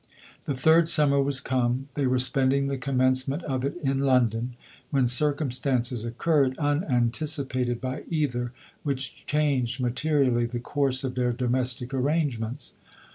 The 0.45 0.55
third 0.55 0.89
summer 0.89 1.21
was 1.21 1.39
come. 1.39 1.87
They 1.93 2.07
were 2.07 2.17
spending 2.17 2.65
the 2.65 2.77
commencement 2.79 3.43
of 3.43 3.63
it 3.63 3.77
in 3.83 3.99
London, 3.99 4.55
when 4.89 5.05
circumstances 5.05 6.03
occurred, 6.03 6.57
unanticipated 6.57 7.79
by 7.79 8.05
either, 8.09 8.51
which 8.81 9.27
changed 9.27 9.79
materi 9.79 10.27
ally 10.27 10.45
the 10.47 10.59
course 10.59 11.03
of 11.03 11.13
their 11.13 11.31
domestic 11.33 11.93
arrangements. 11.93 12.73